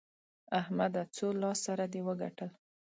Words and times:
احمده! 0.59 1.01
څو 1.15 1.27
لاس 1.41 1.59
سره 1.67 1.83
دې 1.93 2.01
وګټل؟ 2.07 2.51